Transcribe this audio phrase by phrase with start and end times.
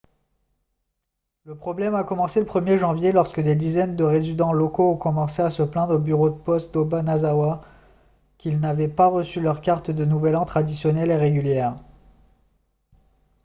[1.43, 5.43] le problème a commencé le 1er janvier lorsque des dizaines de résidents locaux ont commencé
[5.43, 7.61] à se plaindre au bureau de poste d'obanazawa
[8.39, 11.75] qu'ils n'avaient pas reçu leurs cartes de nouvel an traditionnelles et régulières